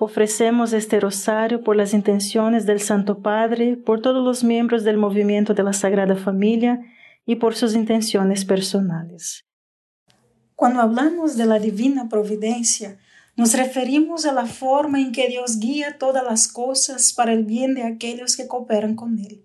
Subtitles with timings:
[0.00, 5.54] Ofrecemos este rosario por las intenciones del Santo Padre, por todos los miembros del movimiento
[5.54, 6.80] de la Sagrada Familia
[7.26, 9.44] y por sus intenciones personales.
[10.56, 12.98] Cuando hablamos de la divina providencia,
[13.36, 17.74] nos referimos a la forma en que Dios guía todas las cosas para el bien
[17.74, 19.44] de aquellos que cooperan con Él.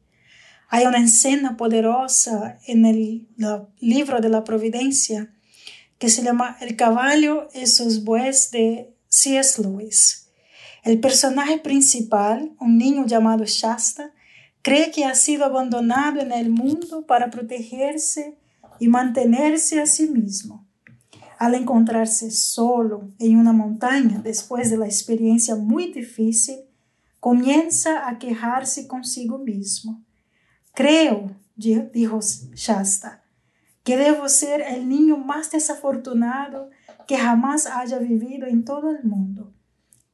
[0.68, 3.28] Hay una escena poderosa en el,
[3.80, 5.34] libro de la providencia
[5.98, 9.62] que se llama El caballo y sus bueyes de C.S.
[9.62, 10.29] Lewis.
[10.84, 14.12] El personaje principal, un niño llamado Shasta,
[14.62, 18.38] cree que ha sido abandonado en el mundo para protegerse
[18.80, 20.66] y mantenerse a sí mismo.
[21.38, 26.60] Al encontrarse solo en una montaña después de la experiencia muy difícil,
[27.20, 30.02] comienza a quejarse consigo mismo.
[30.74, 32.20] Creo, dijo
[32.54, 33.24] Shasta,
[33.84, 36.70] que debo ser el niño más desafortunado
[37.06, 39.54] que jamás haya vivido en todo el mundo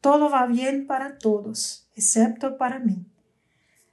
[0.05, 3.07] todo va bien para todos, excepto para mí.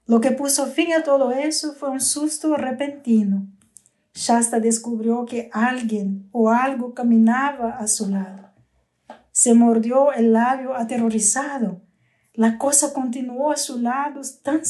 [0.05, 3.47] Lo que puso fin a todo eso fue un susto repentino.
[4.13, 8.51] Shasta descubrió que alguien o algo caminaba a su lado.
[9.31, 11.81] Se mordió el labio aterrorizado.
[12.35, 14.61] La cosa continuó a su lado tan,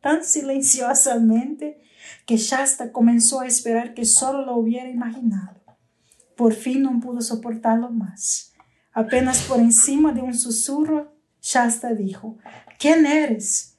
[0.00, 1.82] tan silenciosamente
[2.24, 5.60] que Shasta comenzó a esperar que solo lo hubiera imaginado.
[6.36, 8.51] Por fin no pudo soportarlo más.
[8.94, 12.36] Apenas por encima de un susurro, Shasta dijo,
[12.78, 13.78] ¿quién eres?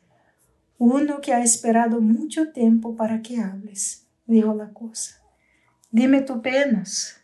[0.79, 5.21] Uno que ha esperado mucho tiempo para que hables, dijo la cosa.
[5.91, 7.21] Dime tus penas.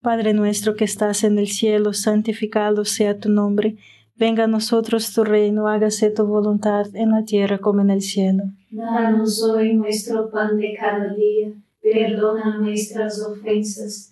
[0.00, 3.76] Padre nuestro que estás en el cielo, santificado sea tu nombre.
[4.16, 8.44] Venga a nosotros tu reino, hágase tu voluntad en la tierra como en el cielo.
[8.70, 14.11] Danos hoy nuestro pan de cada día, perdona nuestras ofensas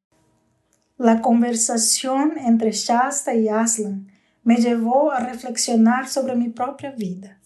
[1.03, 4.11] La conversación entre Shasta y Aslan
[4.43, 7.39] me llevó a reflexionar sobre mi propia vida.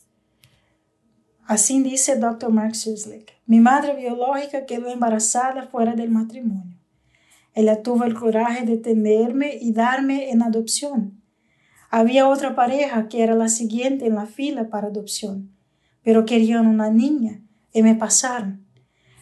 [1.46, 2.52] Así dice el Dr.
[2.52, 3.32] Mark Schislek.
[3.46, 6.78] Mi madre biológica quedó embarazada fuera del matrimonio.
[7.54, 11.22] Ella tuvo el coraje de tenerme y darme en adopción.
[11.90, 15.56] Había otra pareja que era la siguiente en la fila para adopción,
[16.04, 17.42] pero querían una niña
[17.72, 18.66] y me pasaron.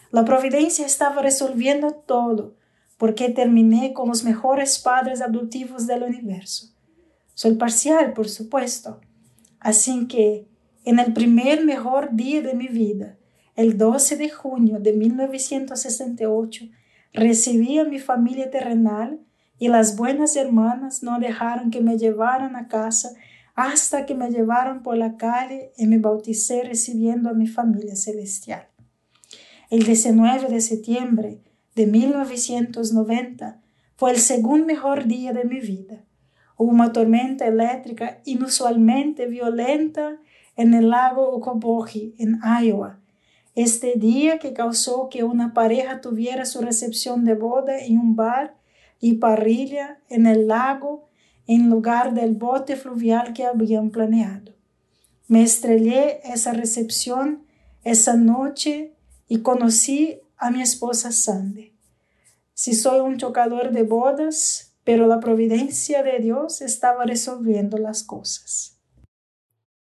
[0.10, 2.56] La providencia estaba resolviendo todo
[3.04, 6.68] porque terminé con los mejores padres adoptivos del universo.
[7.34, 9.02] Soy parcial, por supuesto.
[9.60, 10.48] Así que,
[10.86, 13.18] en el primer mejor día de mi vida,
[13.58, 16.64] el 12 de junio de 1968,
[17.12, 19.20] recibí a mi familia terrenal
[19.60, 23.10] y las buenas hermanas no dejaron que me llevaran a casa
[23.54, 28.66] hasta que me llevaron por la calle y me bauticé recibiendo a mi familia celestial.
[29.70, 31.42] El 19 de septiembre
[31.76, 33.62] de 1990
[33.96, 36.04] fue el segundo mejor día de mi vida.
[36.58, 40.20] Hubo una tormenta eléctrica inusualmente violenta
[40.56, 43.00] en el lago Okoboji, en Iowa.
[43.56, 48.56] Este día que causó que una pareja tuviera su recepción de boda en un bar
[49.00, 51.08] y parrilla en el lago
[51.48, 54.54] en lugar del bote fluvial que habían planeado.
[55.28, 57.44] Me estrellé esa recepción
[57.84, 58.94] esa noche
[59.28, 61.72] y conocí a mi esposa Sandy.
[62.54, 68.78] Si soy un chocador de bodas, pero la providencia de Dios estaba resolviendo las cosas.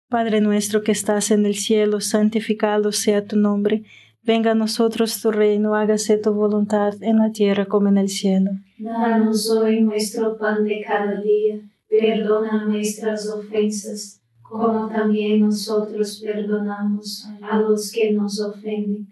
[0.07, 3.83] Padre nuestro que estás en el cielo, santificado sea tu nombre.
[4.23, 8.51] Venga a nosotros tu reino, hágase tu voluntad en la tierra como en el cielo.
[8.77, 11.59] Danos hoy nuestro pan de cada día,
[11.89, 19.11] perdona nuestras ofensas, como también nosotros perdonamos a los que nos ofenden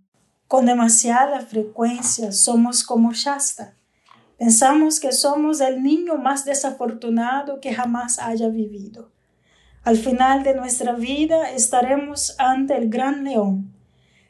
[0.51, 3.73] Con demasiada frecuencia somos como Shasta.
[4.37, 9.13] Pensamos que somos el niño más desafortunado que jamás haya vivido.
[9.85, 13.73] Al final de nuestra vida estaremos ante el gran león,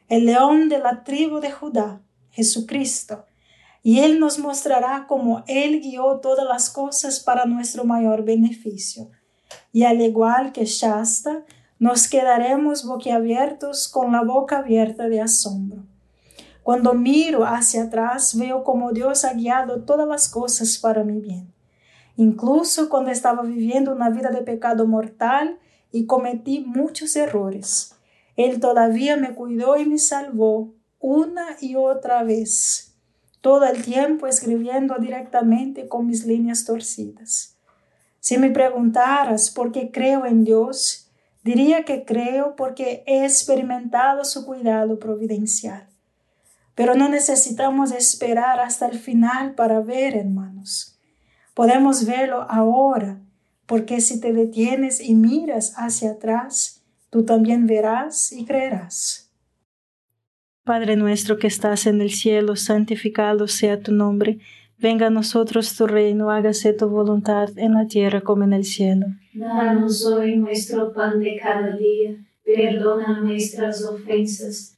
[0.10, 3.26] el león de la tribu de Judá, Jesucristo,
[3.82, 9.10] y Él nos mostrará cómo Él guió todas las cosas para nuestro mayor beneficio.
[9.74, 11.46] Y al igual que Shasta,
[11.80, 15.88] nos quedaremos boquiabiertos con la boca abierta de asombro.
[16.64, 21.52] Cuando miro hacia atrás, veo cómo Dios ha guiado todas las cosas para mi bien.
[22.18, 25.58] Incluso cuando estaba viviendo una vida de pecado mortal
[25.92, 27.96] y cometí muchos errores,
[28.36, 32.96] Él todavía me cuidó y me salvó una y otra vez
[33.42, 37.58] todo el tiempo escribiendo directamente con mis líneas torcidas.
[38.20, 41.10] Si me preguntaras por qué creo en Dios,
[41.44, 45.91] diría que creo porque he experimentado su cuidado providencial.
[46.76, 50.98] Pero no necesitamos esperar hasta el final para ver, hermanos.
[51.54, 53.20] Podemos verlo ahora,
[53.66, 59.32] porque si te detienes y miras hacia atrás, tú también verás y creerás.
[60.64, 64.40] Padre nuestro que estás en el cielo, santificado sea tu nombre.
[64.78, 69.08] Venga a nosotros tu reino, hágase tu voluntad en la tierra como en el cielo.
[69.34, 74.78] Danos hoy nuestro pan de cada día, perdona nuestras ofensas,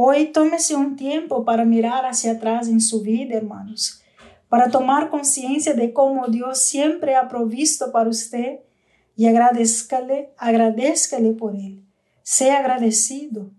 [0.00, 4.00] Hoy tómese un tiempo para mirar hacia atrás en su vida, hermanos,
[4.48, 8.60] para tomar conciencia de cómo Dios siempre ha provisto para usted
[9.16, 11.82] y agradezcale, agradezcale por él.
[12.22, 13.50] Sea agradecido.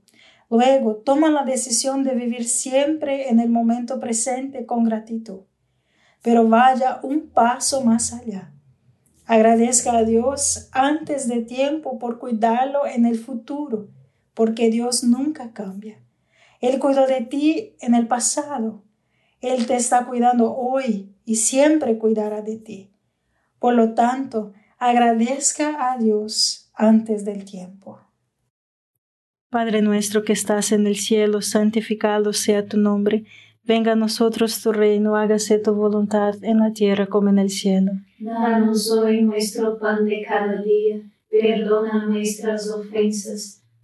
[0.50, 5.42] Luego, toma la decisión de vivir siempre en el momento presente con gratitud,
[6.22, 8.54] pero vaya un paso más allá.
[9.26, 13.90] Agradezca a Dios antes de tiempo por cuidarlo en el futuro,
[14.34, 16.00] porque Dios nunca cambia.
[16.60, 18.84] Él cuidó de ti en el pasado.
[19.42, 22.92] Él te está cuidando hoy y siempre cuidará de ti.
[23.60, 28.00] Por lo tanto, agradezca a Dios antes del tiempo.
[29.50, 33.26] Padre nuestro que estás en el cielo, santificado sea tu nombre.
[33.64, 37.94] Venga a nosotros tu reino, hágase tu voluntad en la tierra como en el cielo.
[38.20, 41.02] Danos hoy nuestro pan de cada día.
[41.30, 43.59] Perdona nuestras ofensas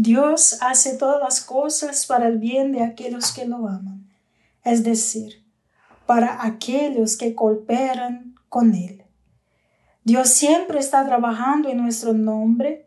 [0.00, 4.08] Dios hace todas las cosas para el bien de aquellos que lo aman,
[4.62, 5.44] es decir,
[6.06, 9.02] para aquellos que cooperan con Él.
[10.04, 12.86] Dios siempre está trabajando en nuestro nombre,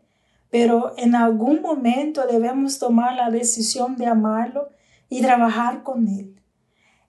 [0.50, 4.70] pero en algún momento debemos tomar la decisión de amarlo
[5.10, 6.40] y trabajar con Él.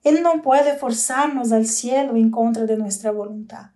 [0.02, 3.70] Él no puede forzarnos al cielo en contra de nuestra voluntad.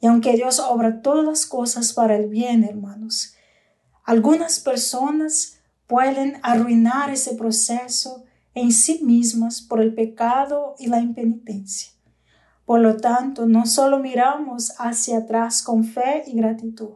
[0.00, 3.34] Y aunque Dios obra todas las cosas para el bien, hermanos,
[4.04, 5.57] algunas personas
[5.88, 8.24] pueden arruinar ese proceso
[8.54, 11.90] en sí mismas por el pecado y la impenitencia.
[12.64, 16.90] Por lo tanto, no solo miramos hacia atrás con fe y gratitud,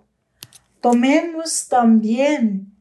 [0.81, 2.73] tomemos también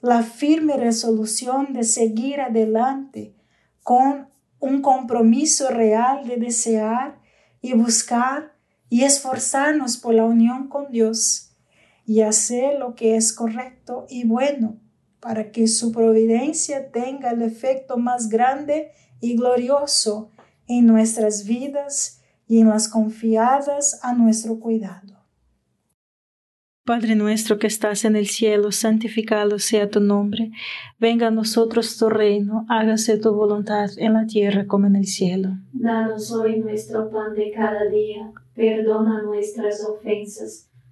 [0.00, 3.34] la firme resolución de seguir adelante
[3.82, 7.20] con un compromiso real de desear
[7.62, 8.54] y buscar
[8.88, 11.52] y esforzarnos por la unión con Dios
[12.06, 14.83] y hacer lo que es correcto y bueno
[15.24, 18.90] para que su providencia tenga el efecto más grande
[19.22, 20.30] y glorioso
[20.68, 25.14] en nuestras vidas y en las confiadas a nuestro cuidado.
[26.84, 30.50] Padre nuestro que estás en el cielo, santificado sea tu nombre,
[31.00, 35.56] venga a nosotros tu reino, hágase tu voluntad en la tierra como en el cielo.
[35.72, 40.68] Danos hoy nuestro pan de cada día, perdona nuestras ofensas